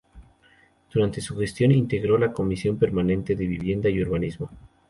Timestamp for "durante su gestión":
0.91-1.71